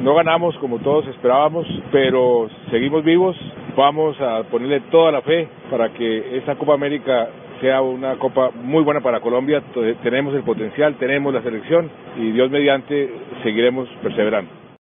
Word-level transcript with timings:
No 0.00 0.14
ganamos 0.14 0.56
como 0.58 0.78
todos 0.78 1.06
esperábamos, 1.08 1.66
pero 1.90 2.48
seguimos 2.70 3.02
vivos. 3.04 3.36
Vamos 3.76 4.20
a 4.20 4.44
ponerle 4.44 4.80
toda 4.92 5.10
la 5.10 5.22
fe 5.22 5.48
para 5.70 5.88
que 5.90 6.36
esta 6.38 6.54
Copa 6.54 6.74
América 6.74 7.28
sea 7.60 7.82
una 7.82 8.16
copa 8.16 8.50
muy 8.50 8.84
buena 8.84 9.00
para 9.00 9.20
Colombia. 9.20 9.62
Tenemos 10.02 10.34
el 10.34 10.42
potencial, 10.42 10.94
tenemos 10.96 11.34
la 11.34 11.42
selección 11.42 11.90
y 12.16 12.30
Dios 12.30 12.50
mediante 12.50 13.10
seguiremos 13.42 13.88
perseverando. 14.02 14.57